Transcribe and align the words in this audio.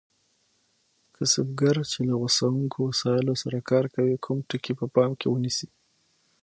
کسبګر 1.15 1.75
چې 1.91 1.99
له 2.07 2.13
غوڅوونکو 2.19 2.77
وسایلو 2.91 3.33
سره 3.43 3.65
کار 3.69 3.85
کوي 3.95 4.15
کوم 4.25 4.37
ټکي 4.49 4.73
په 4.79 4.85
پام 4.95 5.11
کې 5.19 5.27
ونیسي؟ 5.29 5.67